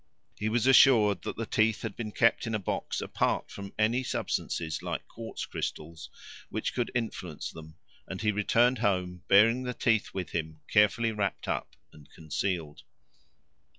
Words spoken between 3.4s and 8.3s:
from any substances, like quartz crystals, which could influence them; and